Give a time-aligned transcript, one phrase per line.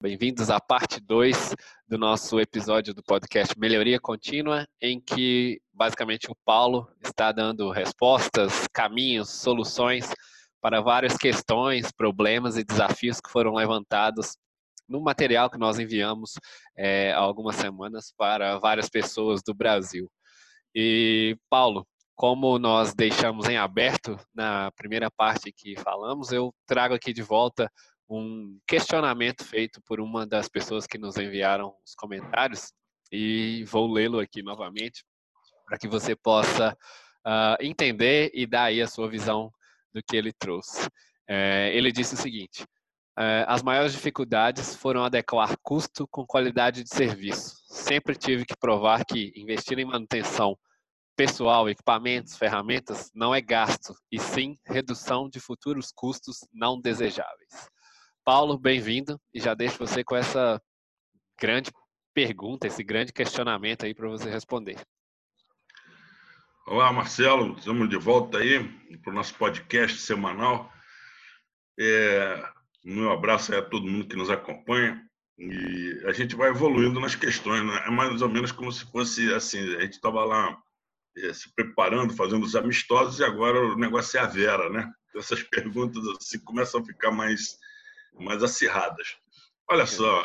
[0.00, 1.56] Bem-vindos à parte 2
[1.88, 8.68] do nosso episódio do podcast Melhoria Contínua, em que basicamente o Paulo está dando respostas,
[8.72, 10.08] caminhos, soluções
[10.60, 14.36] para várias questões, problemas e desafios que foram levantados
[14.88, 16.34] no material que nós enviamos
[16.76, 20.08] é, há algumas semanas para várias pessoas do Brasil.
[20.72, 21.84] E, Paulo,
[22.14, 27.68] como nós deixamos em aberto na primeira parte que falamos, eu trago aqui de volta
[28.08, 32.72] um questionamento feito por uma das pessoas que nos enviaram os comentários
[33.12, 35.04] e vou lê-lo aqui novamente
[35.66, 36.76] para que você possa
[37.26, 39.52] uh, entender e dar aí a sua visão
[39.92, 40.88] do que ele trouxe.
[41.28, 42.64] É, ele disse o seguinte:
[43.18, 47.56] é, as maiores dificuldades foram adequar custo com qualidade de serviço.
[47.66, 50.56] Sempre tive que provar que investir em manutenção
[51.16, 57.68] pessoal, equipamentos, ferramentas não é gasto, e sim redução de futuros custos não desejáveis.
[58.30, 60.60] Paulo, bem-vindo e já deixo você com essa
[61.40, 61.72] grande
[62.12, 64.76] pergunta, esse grande questionamento aí para você responder.
[66.66, 68.62] Olá, Marcelo, estamos de volta aí
[68.98, 70.70] para o nosso podcast semanal.
[71.80, 72.44] É,
[72.84, 75.02] meu abraço a todo mundo que nos acompanha
[75.38, 77.82] e a gente vai evoluindo nas questões, né?
[77.86, 80.54] é mais ou menos como se fosse assim, a gente estava lá
[81.16, 84.86] é, se preparando, fazendo os amistosos e agora o negócio é a Vera, né?
[85.16, 87.56] Essas perguntas assim começam a ficar mais
[88.18, 89.16] mais acirradas.
[89.70, 90.22] Olha só,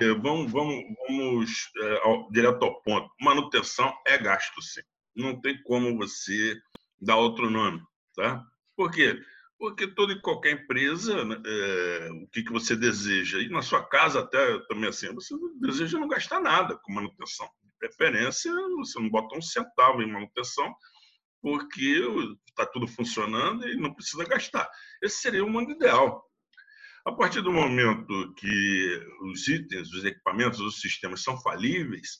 [0.00, 3.10] eh, vamos, vamos, vamos é, ao, direto ao ponto.
[3.20, 4.80] Manutenção é gasto, sim.
[5.14, 6.58] Não tem como você
[7.00, 7.82] dar outro nome,
[8.14, 8.42] tá?
[8.74, 9.20] Por quê?
[9.58, 14.20] Porque toda e qualquer empresa, é, o que, que você deseja, e na sua casa
[14.20, 17.46] até também assim, você deseja não gastar nada com manutenção.
[17.64, 20.74] De preferência, você não bota um centavo em manutenção,
[21.42, 22.02] porque
[22.48, 24.68] está tudo funcionando e não precisa gastar.
[25.02, 26.24] Esse seria o mundo ideal.
[27.08, 32.18] A partir do momento que os itens, os equipamentos, os sistemas são falíveis,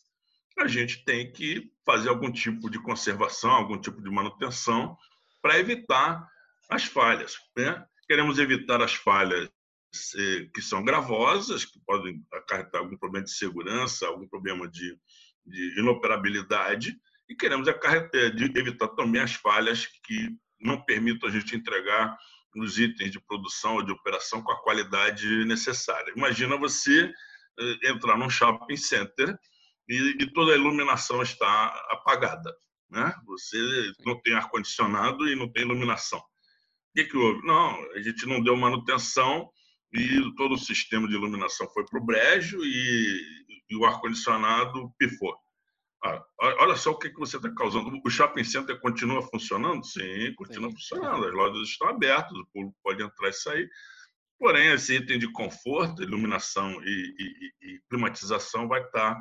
[0.58, 4.96] a gente tem que fazer algum tipo de conservação, algum tipo de manutenção
[5.42, 6.26] para evitar
[6.70, 7.36] as falhas.
[7.54, 7.84] Né?
[8.08, 9.50] Queremos evitar as falhas
[10.16, 14.98] eh, que são gravosas, que podem acarretar algum problema de segurança, algum problema de,
[15.44, 16.98] de inoperabilidade,
[17.28, 18.22] e queremos acarretar,
[18.56, 22.16] evitar também as falhas que não permitam a gente entregar
[22.56, 26.12] os itens de produção ou de operação com a qualidade necessária.
[26.16, 27.12] Imagina você
[27.60, 29.38] eh, entrar num shopping center
[29.88, 32.54] e, e toda a iluminação está apagada.
[32.90, 33.14] Né?
[33.26, 33.58] Você
[34.04, 36.18] não tem ar-condicionado e não tem iluminação.
[36.18, 36.24] O
[36.94, 37.46] que, que houve?
[37.46, 39.50] Não, a gente não deu manutenção
[39.92, 43.22] e todo o sistema de iluminação foi para o brejo e,
[43.70, 45.36] e o ar-condicionado pifou.
[46.04, 46.24] Ah,
[46.60, 48.00] olha só o que, que você está causando.
[48.04, 49.84] O shopping center continua funcionando?
[49.84, 50.76] Sim, continua Sim.
[50.76, 51.26] funcionando.
[51.26, 53.68] As lojas estão abertas, o público pode entrar e sair.
[54.38, 59.20] Porém, esse item de conforto, iluminação e, e, e climatização vai estar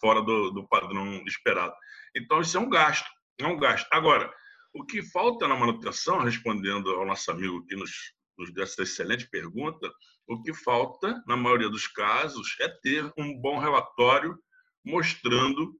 [0.00, 1.74] fora do, do, padrão esperado.
[2.14, 3.08] Então, isso é um gasto.
[3.40, 3.88] É um gasto.
[3.90, 4.32] Agora,
[4.72, 7.90] o que falta na manutenção, respondendo ao nosso amigo que nos,
[8.38, 9.92] nos deu essa excelente pergunta,
[10.28, 14.38] o que falta, na maioria dos casos, é ter um bom relatório
[14.84, 15.74] mostrando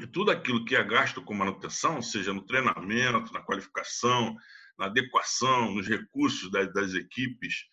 [0.00, 4.34] e tudo aquilo que é gasto com manutenção, seja no treinamento, na qualificação,
[4.78, 7.64] na adequação, nos recursos das, das equipes,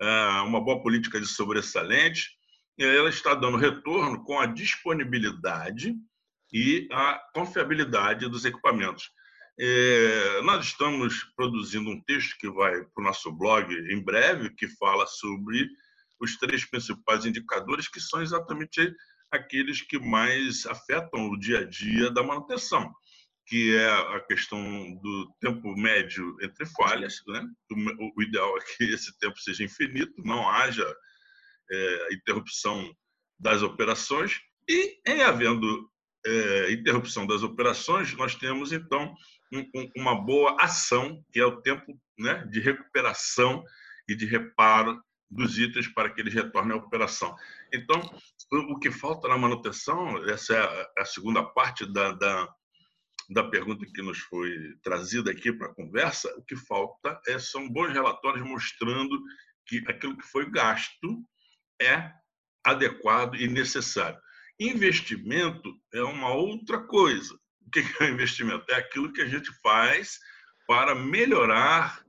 [0.00, 0.06] é,
[0.40, 2.30] uma boa política de sobressalente,
[2.78, 5.94] ela está dando retorno com a disponibilidade
[6.52, 9.10] e a confiabilidade dos equipamentos.
[9.58, 14.68] É, nós estamos produzindo um texto que vai para o nosso blog em breve, que
[14.76, 15.70] fala sobre
[16.20, 18.92] os três principais indicadores, que são exatamente
[19.30, 22.92] aqueles que mais afetam o dia a dia da manutenção,
[23.46, 24.60] que é a questão
[25.02, 27.22] do tempo médio entre falhas.
[27.26, 27.46] Né?
[28.16, 30.86] O ideal é que esse tempo seja infinito, não haja
[31.70, 32.94] é, interrupção
[33.38, 34.40] das operações.
[34.68, 35.88] E, em havendo
[36.26, 39.14] é, interrupção das operações, nós temos, então,
[39.52, 43.64] um, um, uma boa ação, que é o tempo né, de recuperação
[44.08, 45.00] e de reparo
[45.30, 47.34] dos itens para que eles retornem à operação.
[47.72, 48.00] Então,
[48.52, 52.54] o que falta na manutenção, essa é a segunda parte da, da,
[53.30, 57.68] da pergunta que nos foi trazida aqui para a conversa, o que falta é, são
[57.68, 59.20] bons relatórios mostrando
[59.66, 61.24] que aquilo que foi gasto
[61.80, 62.12] é
[62.64, 64.18] adequado e necessário.
[64.58, 67.34] Investimento é uma outra coisa.
[67.60, 68.64] O que é investimento?
[68.70, 70.18] É aquilo que a gente faz
[70.66, 72.05] para melhorar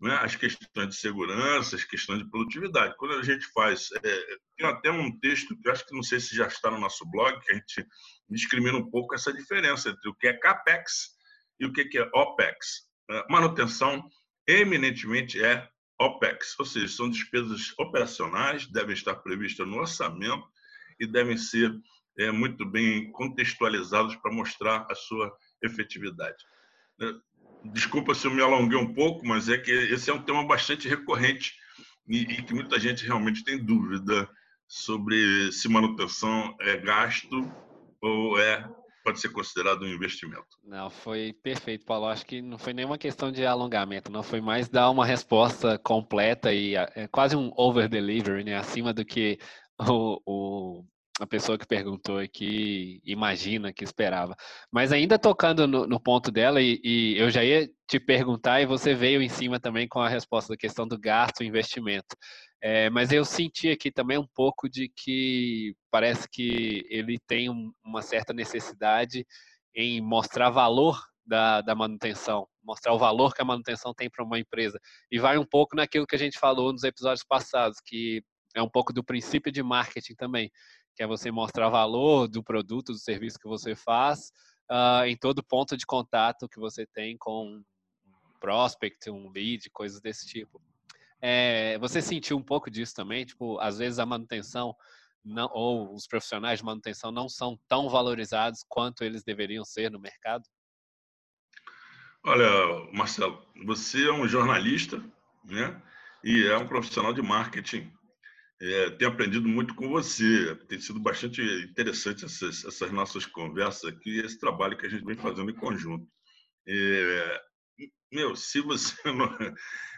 [0.00, 2.96] né, as questões de segurança, as questões de produtividade.
[2.96, 4.24] Quando a gente faz, é,
[4.56, 7.04] tem até um texto que eu acho que não sei se já está no nosso
[7.10, 7.86] blog, que a gente
[8.28, 11.08] discrimina um pouco essa diferença entre o que é CAPEX
[11.58, 12.88] e o que é OPEX.
[13.10, 14.08] É, manutenção,
[14.46, 15.68] eminentemente, é
[16.00, 20.46] OPEX, ou seja, são despesas operacionais, devem estar previstas no orçamento
[21.00, 21.74] e devem ser
[22.18, 26.36] é, muito bem contextualizadas para mostrar a sua efetividade.
[27.64, 30.88] Desculpa se eu me alonguei um pouco, mas é que esse é um tema bastante
[30.88, 31.54] recorrente
[32.08, 34.28] e, e que muita gente realmente tem dúvida
[34.66, 37.50] sobre se manutenção é gasto
[38.00, 38.68] ou é
[39.02, 40.46] pode ser considerado um investimento.
[40.62, 42.06] Não, foi perfeito, Paulo.
[42.06, 46.52] Acho que não foi nenhuma questão de alongamento, não foi mais dar uma resposta completa
[46.52, 48.56] e é quase um over delivery, né?
[48.56, 49.38] Acima do que
[49.78, 50.84] o, o
[51.20, 54.36] a pessoa que perguntou aqui imagina que esperava.
[54.70, 58.66] Mas ainda tocando no, no ponto dela, e, e, eu já ia te perguntar, e
[58.66, 62.16] você veio em cima também com a resposta da questão do gasto e investimento.
[62.62, 67.72] É, mas eu senti aqui também um pouco de que parece que ele tem um,
[67.84, 69.24] uma certa necessidade
[69.74, 74.38] em mostrar valor da, da, manutenção, mostrar o valor que a manutenção tem para uma
[74.38, 74.78] empresa.
[75.10, 78.22] E vai um pouco naquilo que a gente falou nos episódios passados, que
[78.56, 80.50] é um pouco do princípio de marketing também
[80.98, 84.32] que é você mostrar valor do produto, do serviço que você faz
[84.68, 87.62] uh, em todo ponto de contato que você tem com um
[88.40, 90.60] prospect, um lead, coisas desse tipo.
[91.22, 93.24] É, você sentiu um pouco disso também?
[93.24, 94.74] Tipo, às vezes a manutenção
[95.24, 100.00] não, ou os profissionais de manutenção não são tão valorizados quanto eles deveriam ser no
[100.00, 100.42] mercado?
[102.24, 105.00] Olha, Marcelo, você é um jornalista,
[105.44, 105.80] né?
[106.24, 107.88] E é um profissional de marketing
[108.60, 110.54] é, tenho aprendido muito com você.
[110.68, 115.16] Tem sido bastante interessante essas, essas nossas conversas aqui, esse trabalho que a gente vem
[115.16, 116.06] fazendo em conjunto.
[116.66, 117.40] É,
[118.10, 119.36] meu, se você não,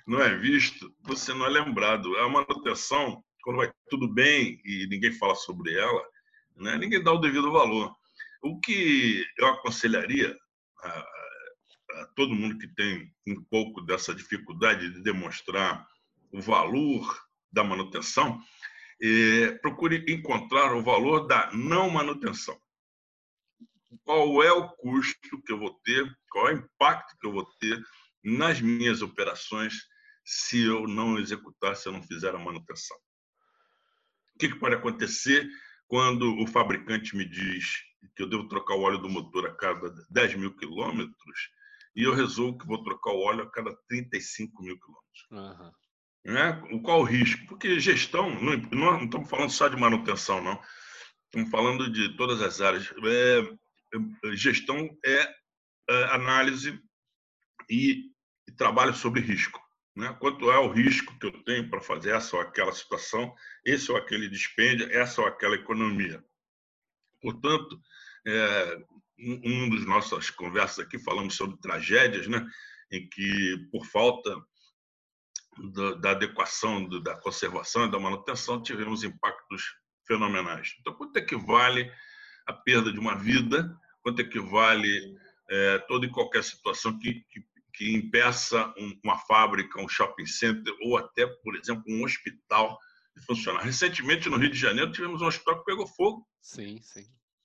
[0.06, 2.16] não é visto, você não é lembrado.
[2.18, 6.02] A manutenção, quando vai tudo bem e ninguém fala sobre ela,
[6.56, 7.94] né, ninguém dá o devido valor.
[8.42, 10.36] O que eu aconselharia
[10.82, 10.88] a,
[11.92, 15.86] a todo mundo que tem um pouco dessa dificuldade de demonstrar
[16.30, 18.40] o valor da manutenção,
[19.62, 22.58] procure encontrar o valor da não manutenção.
[24.04, 27.44] Qual é o custo que eu vou ter, qual é o impacto que eu vou
[27.58, 27.82] ter
[28.22, 29.74] nas minhas operações
[30.24, 32.96] se eu não executar, se eu não fizer a manutenção.
[34.34, 35.48] O que, que pode acontecer
[35.88, 37.82] quando o fabricante me diz
[38.14, 41.50] que eu devo trocar o óleo do motor a cada 10 mil quilômetros
[41.96, 45.26] e eu resolvo que vou trocar o óleo a cada 35 mil quilômetros?
[45.30, 45.72] Uhum.
[46.24, 46.52] Né?
[46.82, 47.46] Qual o risco?
[47.46, 50.60] Porque gestão, não, não estamos falando só de manutenção, não.
[51.26, 52.92] Estamos falando de todas as áreas.
[53.04, 53.40] É,
[53.94, 55.34] é, gestão é,
[55.88, 56.78] é análise
[57.70, 58.10] e,
[58.48, 59.60] e, trabalho sobre risco.
[59.96, 60.14] Né?
[60.20, 63.34] Quanto é o risco que eu tenho para fazer essa ou aquela situação,
[63.64, 66.22] esse ou aquele dispêndio, essa ou aquela economia.
[67.22, 67.80] Portanto,
[68.26, 68.78] é,
[69.18, 72.46] um dos nossas conversas aqui falamos sobre tragédias, né?
[72.90, 74.36] em que, por falta
[76.00, 79.64] da adequação, da conservação e da manutenção, tivemos impactos
[80.06, 80.74] fenomenais.
[80.80, 81.90] Então, quanto é que vale
[82.46, 83.76] a perda de uma vida?
[84.02, 85.16] Quanto é que vale
[85.50, 87.44] é, toda e qualquer situação que, que,
[87.74, 92.78] que impeça um, uma fábrica, um shopping center ou até, por exemplo, um hospital
[93.16, 93.62] de funcionar?
[93.62, 96.26] Recentemente, no Rio de Janeiro, tivemos um hospital que pegou fogo.
[96.40, 97.04] Sim, sim.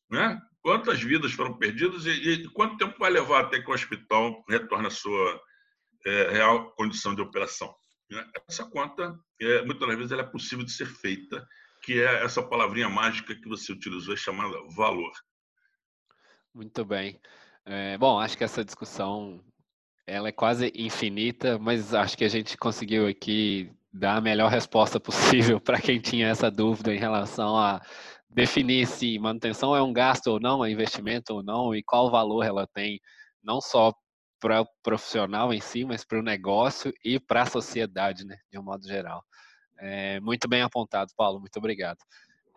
[0.10, 0.40] Né?
[0.62, 4.88] Quantas vidas foram perdidas e, e quanto tempo vai levar até que o hospital retorne
[4.88, 5.42] à sua
[6.06, 7.75] é, real condição de operação?
[8.10, 8.25] Né?
[8.48, 11.46] Essa conta, é, muitas vezes, ela é possível de ser feita,
[11.84, 15.12] que é essa palavrinha mágica que você utilizou, é chamada valor.
[16.54, 17.19] Muito bem.
[17.66, 19.44] É, bom, acho que essa discussão
[20.07, 25.00] ela é quase infinita, mas acho que a gente conseguiu aqui dar a melhor resposta
[25.00, 27.81] possível para quem tinha essa dúvida em relação a
[28.30, 32.44] definir se manutenção é um gasto ou não, é investimento ou não, e qual valor
[32.44, 33.00] ela tem,
[33.44, 33.94] não só
[34.39, 38.59] para o profissional em si, mas para o negócio e para a sociedade, né, de
[38.59, 39.23] um modo geral.
[39.77, 41.97] É, muito bem apontado, Paulo, muito obrigado.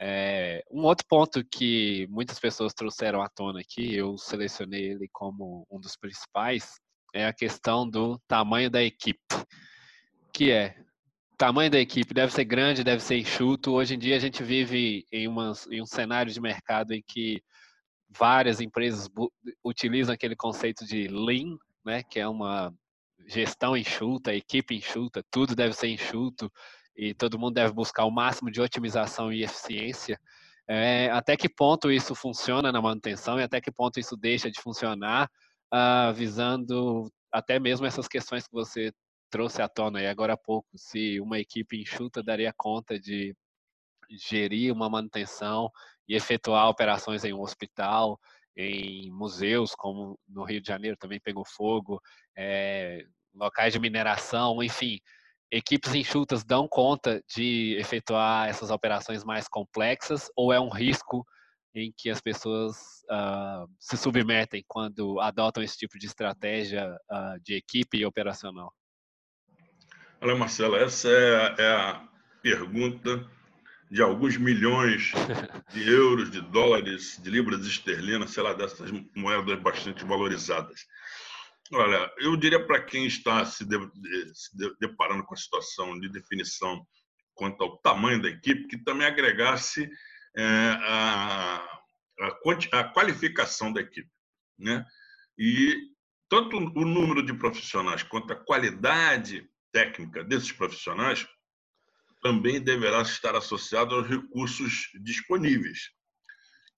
[0.01, 5.67] É, um outro ponto que muitas pessoas trouxeram à tona aqui, eu selecionei ele como
[5.71, 6.79] um dos principais,
[7.15, 9.19] é a questão do tamanho da equipe,
[10.33, 10.77] que é
[11.39, 13.73] tamanho da equipe deve ser grande, deve ser enxuto.
[13.73, 17.41] Hoje em dia a gente vive em, uma, em um cenário de mercado em que
[18.11, 19.09] várias empresas
[19.65, 21.57] utilizam aquele conceito de lean,
[21.89, 22.73] né, que é uma
[23.27, 26.53] gestão enxuta, equipe enxuta, tudo deve ser enxuto
[26.95, 30.21] e todo mundo deve buscar o máximo de otimização e eficiência.
[30.69, 34.61] É, até que ponto isso funciona na manutenção e até que ponto isso deixa de
[34.61, 35.31] funcionar,
[35.73, 38.93] uh, visando até mesmo essas questões que você
[39.31, 43.35] trouxe à tona aí agora há pouco, se uma equipe enxuta daria conta de
[44.11, 45.71] gerir uma manutenção
[46.07, 48.19] e efetuar operações em um hospital,
[48.59, 52.01] em museus, como no Rio de Janeiro também pegou fogo,
[52.37, 54.99] é, locais de mineração, enfim.
[55.51, 61.25] equipes enxutas dão conta de efetuar essas operações mais complexas ou é um risco
[61.73, 62.77] em que as pessoas
[63.11, 68.75] uh, se submetem quando adotam esse tipo de estratégia uh, de equipe e operacional?
[70.21, 72.09] Olha, Marcelo, essa é, é a
[72.43, 73.25] pergunta
[73.91, 75.13] de alguns milhões
[75.73, 80.87] de euros, de dólares, de libras esterlinas, sei lá, dessas moedas bastante valorizadas.
[81.73, 83.79] Olha, eu diria para quem está se, de,
[84.35, 86.87] se deparando com a situação de definição
[87.35, 89.89] quanto ao tamanho da equipe, que também agregasse
[90.37, 91.81] é, a,
[92.21, 94.11] a, a, qualificação da equipe.
[94.59, 94.85] Né?
[95.39, 95.77] E
[96.29, 101.27] tanto o número de profissionais quanto a qualidade técnica desses profissionais
[102.23, 105.91] também deverá estar associado aos recursos disponíveis.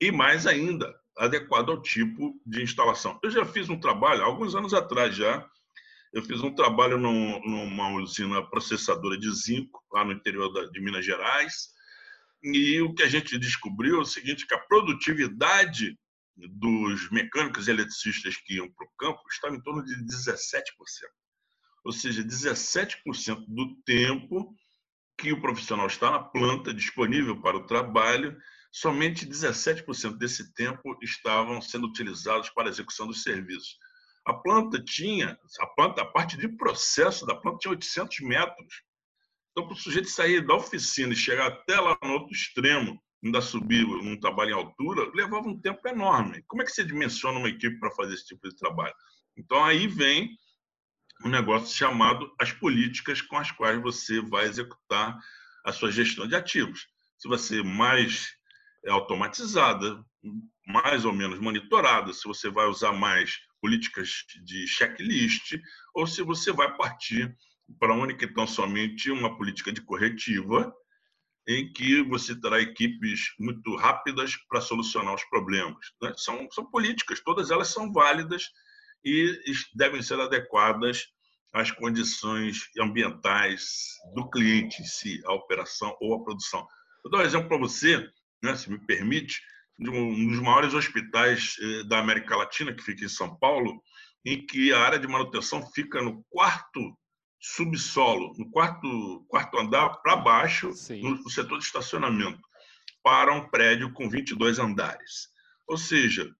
[0.00, 3.18] E mais ainda, adequado ao tipo de instalação.
[3.23, 5.47] Eu já fiz um trabalho, alguns anos atrás já,
[6.12, 11.70] eu fiz um trabalho numa usina processadora de zinco, lá no interior de Minas Gerais,
[12.42, 15.97] e o que a gente descobriu é o seguinte, que a produtividade
[16.37, 20.64] dos mecânicos e eletricistas que iam para o campo estava em torno de 17%.
[21.85, 24.54] Ou seja, 17% do tempo
[25.21, 28.37] que o profissional está na planta, disponível para o trabalho,
[28.73, 33.77] somente 17% desse tempo estavam sendo utilizados para a execução dos serviços.
[34.27, 38.83] A planta tinha, a planta, a parte de processo da planta tinha 800 metros.
[39.50, 43.43] Então, para o sujeito sair da oficina e chegar até lá no outro extremo, ainda
[43.43, 46.43] subir um trabalho em altura, levava um tempo enorme.
[46.47, 48.95] Como é que você dimensiona uma equipe para fazer esse tipo de trabalho?
[49.37, 50.31] Então, aí vem
[51.25, 55.19] um negócio chamado as políticas com as quais você vai executar
[55.65, 56.87] a sua gestão de ativos.
[57.19, 58.29] Se você mais
[58.85, 60.03] é automatizada,
[60.67, 65.59] mais ou menos monitorada, se você vai usar mais políticas de checklist
[65.95, 67.37] ou se você vai partir
[67.79, 70.75] para uma única então somente uma política de corretiva
[71.47, 75.87] em que você terá equipes muito rápidas para solucionar os problemas.
[76.00, 76.12] Né?
[76.17, 78.50] São, são políticas, todas elas são válidas
[79.04, 79.40] e
[79.75, 81.09] devem ser adequadas
[81.52, 86.66] às condições ambientais do cliente em si, a operação ou a produção.
[87.02, 88.09] Vou dar um exemplo para você
[88.42, 89.40] né, se me permite,
[89.78, 93.83] de um dos maiores hospitais eh, da América Latina, que fica em São Paulo,
[94.25, 96.80] em que a área de manutenção fica no quarto
[97.40, 102.40] subsolo, no quarto, quarto andar para baixo, no setor de estacionamento,
[103.02, 105.28] para um prédio com 22 andares.
[105.66, 106.30] Ou seja,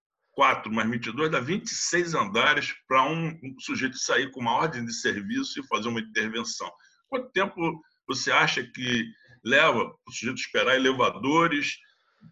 [0.41, 4.95] 4 mais 22 dá 26 andares para um, um sujeito sair com uma ordem de
[4.95, 6.73] serviço e fazer uma intervenção.
[7.11, 7.79] Quanto tempo
[8.09, 9.05] você acha que
[9.45, 11.77] leva para o sujeito esperar elevadores,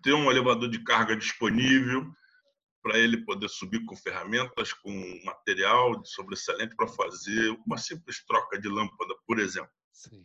[0.02, 2.10] ter um elevador de carga disponível
[2.82, 8.58] para ele poder subir com ferramentas, com material de sobressalente para fazer uma simples troca
[8.58, 9.70] de lâmpada, por exemplo.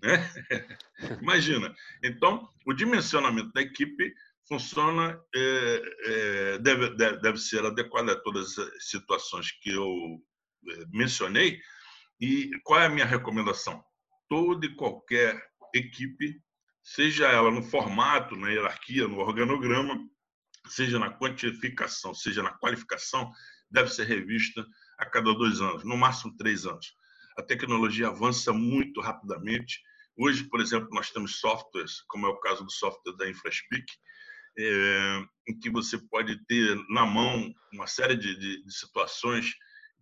[0.01, 0.31] Né?
[1.21, 1.75] Imagina.
[2.01, 4.13] Então, o dimensionamento da equipe
[4.47, 10.21] funciona, é, é, deve, deve, deve ser adequado a todas as situações que eu
[10.69, 11.59] é, mencionei.
[12.19, 13.83] E qual é a minha recomendação?
[14.29, 15.41] Toda e qualquer
[15.73, 16.41] equipe
[16.83, 19.97] seja ela no formato, na hierarquia, no organograma,
[20.67, 23.31] seja na quantificação, seja na qualificação,
[23.69, 24.65] deve ser revista
[24.99, 26.93] a cada dois anos, no máximo três anos.
[27.37, 29.81] A tecnologia avança muito rapidamente.
[30.15, 33.85] Hoje, por exemplo, nós temos softwares, como é o caso do software da InfraSpeak,
[34.57, 39.53] é, em que você pode ter na mão uma série de, de, de situações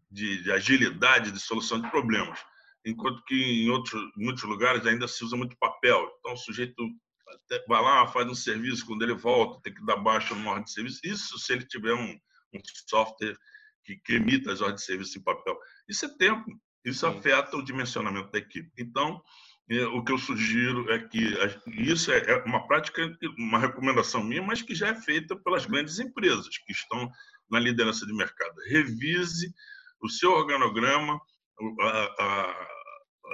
[0.09, 2.39] de, de agilidade de solução de problemas
[2.85, 6.09] enquanto que em outros, muitos lugares ainda se usa muito papel.
[6.19, 6.89] Então, o sujeito
[7.67, 10.71] vai lá, faz um serviço, quando ele volta, tem que dar baixa no ordem de
[10.71, 10.99] serviço.
[11.03, 12.13] Isso se ele tiver um,
[12.53, 13.37] um software
[13.83, 15.57] que, que emita as ordens de serviço em papel.
[15.87, 16.45] Isso é tempo,
[16.83, 18.71] isso afeta o dimensionamento da equipe.
[18.77, 19.21] Então,
[19.79, 21.33] o que eu sugiro é que
[21.67, 23.01] isso é, é uma prática,
[23.37, 27.09] uma recomendação minha, mas que já é feita pelas grandes empresas que estão
[27.49, 28.53] na liderança de mercado.
[28.69, 29.53] Revise
[30.01, 31.21] o seu organograma,
[31.79, 32.67] a, a,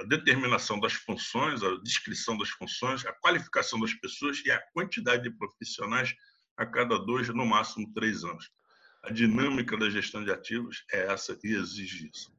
[0.00, 5.24] a determinação das funções, a descrição das funções, a qualificação das pessoas e a quantidade
[5.24, 6.14] de profissionais
[6.56, 8.48] a cada dois, no máximo três anos.
[9.04, 12.37] A dinâmica da gestão de ativos é essa e exige isso.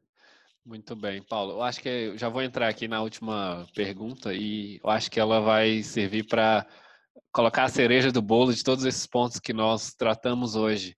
[0.66, 1.54] Muito bem, Paulo.
[1.54, 5.20] Eu acho que eu já vou entrar aqui na última pergunta e eu acho que
[5.20, 6.68] ela vai servir para
[7.32, 10.96] colocar a cereja do bolo de todos esses pontos que nós tratamos hoje,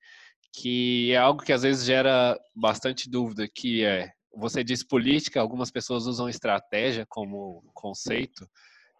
[0.53, 5.69] que é algo que às vezes gera bastante dúvida, que é você diz política, algumas
[5.69, 8.49] pessoas usam estratégia como conceito,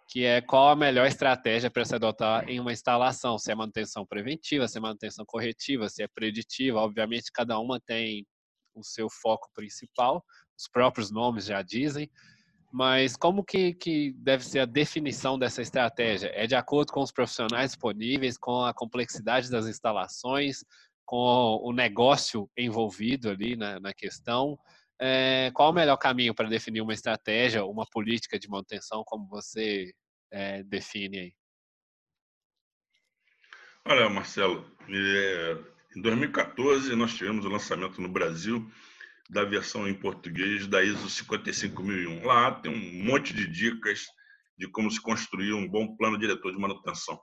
[0.10, 4.06] que é qual a melhor estratégia para se adotar em uma instalação, se é manutenção
[4.06, 6.80] preventiva, se é manutenção corretiva, se é preditiva.
[6.80, 8.26] Obviamente, cada uma tem
[8.76, 10.24] o seu foco principal,
[10.62, 12.10] os próprios nomes já dizem,
[12.72, 16.32] mas como que, que deve ser a definição dessa estratégia?
[16.34, 20.64] É de acordo com os profissionais disponíveis, com a complexidade das instalações,
[21.04, 24.58] com o negócio envolvido ali na, na questão?
[25.00, 29.92] É, qual o melhor caminho para definir uma estratégia, uma política de manutenção, como você
[30.32, 31.34] é, define aí?
[33.84, 35.58] Olha, Marcelo, é,
[35.98, 38.72] em 2014 nós tivemos o lançamento no Brasil
[39.32, 42.26] da versão em português da ISO 55001.
[42.26, 44.06] Lá tem um monte de dicas
[44.58, 47.20] de como se construir um bom plano diretor de manutenção.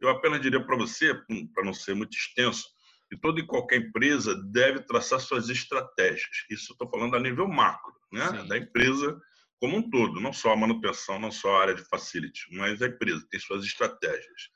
[0.00, 1.14] Eu apenas diria para você,
[1.54, 2.64] para não ser muito extenso,
[3.10, 6.46] que toda e qualquer empresa deve traçar suas estratégias.
[6.50, 8.44] Isso estou falando a nível macro, né?
[8.48, 9.20] da empresa
[9.60, 12.86] como um todo, não só a manutenção, não só a área de facility, mas a
[12.86, 14.48] empresa tem suas estratégias.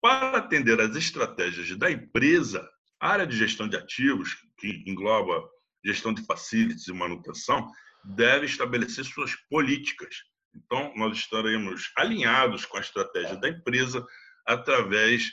[0.00, 2.68] Para atender às estratégias da empresa,
[3.00, 5.48] a área de gestão de ativos, que engloba
[5.86, 7.70] gestão de facilities e manutenção,
[8.04, 10.16] deve estabelecer suas políticas.
[10.54, 14.04] Então, nós estaremos alinhados com a estratégia da empresa
[14.46, 15.32] através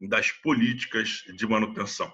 [0.00, 2.10] das políticas de manutenção.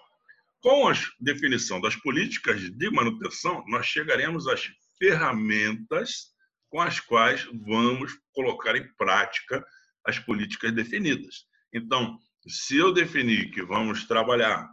[0.60, 6.34] Com a definição das políticas de manutenção, nós chegaremos às ferramentas
[6.68, 9.64] com as quais vamos colocar em prática
[10.04, 11.44] as políticas definidas.
[11.72, 14.68] Então, se eu definir que vamos trabalhar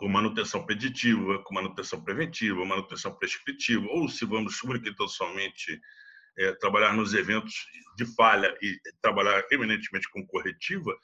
[0.00, 5.78] com manutenção preditiva, com manutenção preventiva, manutenção prescritiva, ou se vamos única somente
[6.38, 7.66] é, trabalhar nos eventos
[7.98, 10.96] de falha e trabalhar eminentemente com corretiva,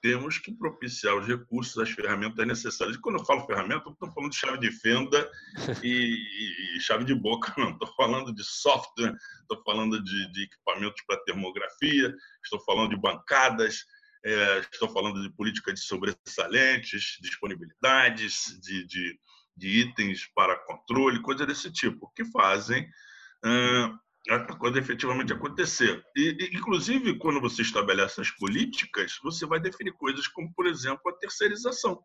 [0.00, 2.94] temos que propiciar os recursos, as ferramentas necessárias.
[2.94, 5.28] E quando eu falo ferramenta, não estou falando de chave de fenda
[5.82, 7.70] e, e chave de boca, não.
[7.70, 13.84] Estou falando de software, estou falando de, de equipamentos para termografia, estou falando de bancadas,
[14.24, 19.18] é, estou falando de política de sobressalentes, disponibilidades de, de,
[19.54, 22.84] de, itens para controle, coisas desse tipo, que fazem
[23.44, 26.02] uh, a coisa efetivamente acontecer.
[26.16, 31.02] E, e, inclusive, quando você estabelece as políticas, você vai definir coisas como, por exemplo,
[31.10, 32.02] a terceirização.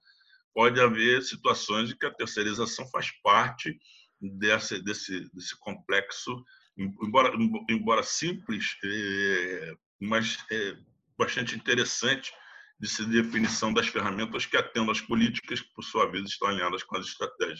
[0.53, 3.79] Pode haver situações em que a terceirização faz parte
[4.19, 6.43] desse, desse, desse complexo,
[6.77, 7.33] embora,
[7.69, 10.75] embora simples, é, mas é,
[11.19, 12.31] bastante interessante
[12.79, 16.81] de se definição das ferramentas que atendam às políticas, que, por sua vez, estão alinhadas
[16.81, 17.59] com as estratégias.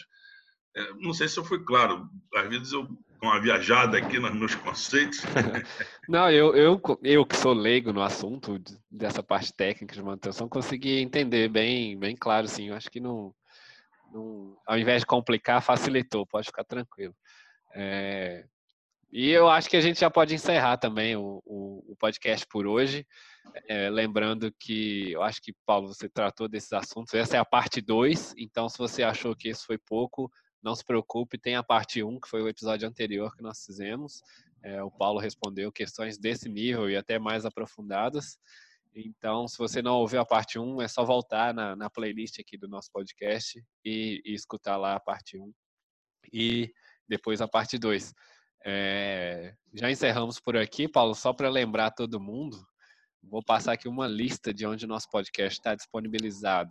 [0.74, 4.32] É, não sei se eu fui claro, às vezes eu com uma viajada aqui nos
[4.32, 5.20] meus conceitos.
[6.08, 8.58] Não, eu, eu, eu que sou leigo no assunto
[8.90, 12.68] dessa parte técnica de manutenção, consegui entender bem, bem claro, sim.
[12.68, 13.34] Eu acho que não,
[14.10, 17.14] não ao invés de complicar, facilitou, pode ficar tranquilo.
[17.74, 18.46] É,
[19.12, 22.66] e eu acho que a gente já pode encerrar também o, o, o podcast por
[22.66, 23.06] hoje.
[23.68, 27.14] É, lembrando que eu acho que, Paulo, você tratou desses assuntos.
[27.14, 30.30] Essa é a parte 2, então se você achou que isso foi pouco,
[30.62, 33.64] não se preocupe, tem a parte 1, um, que foi o episódio anterior que nós
[33.64, 34.22] fizemos.
[34.62, 38.38] É, o Paulo respondeu questões desse nível e até mais aprofundadas.
[38.94, 42.40] Então, se você não ouviu a parte 1, um, é só voltar na, na, playlist
[42.40, 45.52] aqui do nosso podcast e, e escutar lá a parte 1 um,
[46.32, 46.72] e
[47.08, 48.12] depois a parte 2.
[48.64, 52.66] É, já encerramos por aqui, Paulo, só para lembrar todo mundo,
[53.22, 56.70] vou passar aqui uma lista de onde nosso podcast está disponibilizado.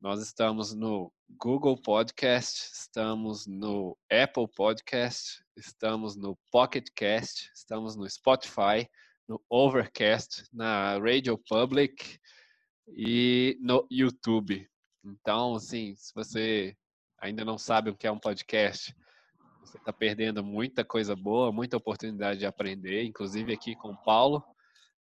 [0.00, 8.08] Nós estamos no Google Podcast, estamos no Apple Podcast, estamos no Pocket Cast, estamos no
[8.08, 8.88] Spotify,
[9.28, 12.18] no Overcast, na Radio Public
[12.88, 14.68] e no YouTube.
[15.04, 16.76] Então, assim, se você
[17.20, 18.94] ainda não sabe o que é um podcast,
[19.60, 24.42] você está perdendo muita coisa boa, muita oportunidade de aprender, inclusive aqui com o Paulo.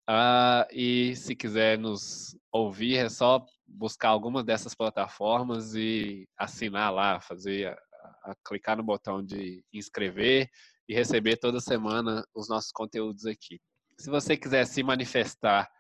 [0.08, 7.20] Uh, e se quiser nos ouvir, é só buscar alguma dessas plataformas e assinar lá,
[7.20, 10.50] fazer, a, a clicar no botão de inscrever
[10.88, 13.58] e receber toda semana os nossos conteúdos aqui.
[13.98, 15.70] Se você quiser se manifestar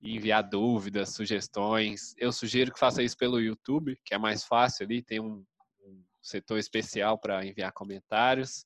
[0.00, 4.84] e enviar dúvidas, sugestões, eu sugiro que faça isso pelo YouTube, que é mais fácil
[4.84, 5.44] ali, tem um,
[6.28, 8.64] setor especial para enviar comentários.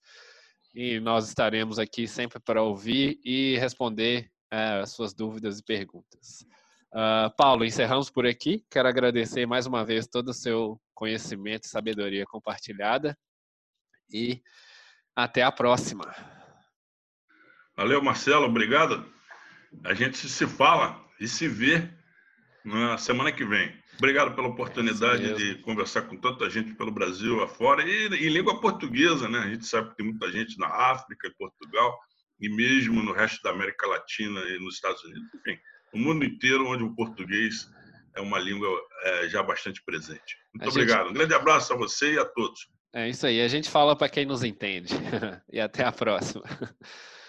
[0.74, 6.46] E nós estaremos aqui sempre para ouvir e responder uh, suas dúvidas e perguntas.
[6.92, 8.64] Uh, Paulo, encerramos por aqui.
[8.70, 13.16] Quero agradecer mais uma vez todo o seu conhecimento e sabedoria compartilhada.
[14.12, 14.42] E
[15.16, 16.14] até a próxima.
[17.74, 18.44] Valeu, Marcelo.
[18.44, 19.10] Obrigado.
[19.84, 21.88] A gente se fala e se vê
[22.62, 23.74] na semana que vem.
[23.96, 29.28] Obrigado pela oportunidade de conversar com tanta gente pelo Brasil afora e em língua portuguesa,
[29.28, 29.38] né?
[29.38, 31.98] A gente sabe que tem muita gente na África e Portugal
[32.42, 35.58] e mesmo no resto da América Latina e nos Estados Unidos, enfim,
[35.94, 37.70] o mundo inteiro onde o português
[38.16, 38.68] é uma língua
[39.04, 40.36] é, já bastante presente.
[40.52, 41.02] Muito a obrigado.
[41.02, 41.10] Gente...
[41.10, 42.68] Um grande abraço a você e a todos.
[42.92, 43.40] É isso aí.
[43.40, 44.92] A gente fala para quem nos entende.
[45.50, 46.42] e até a próxima.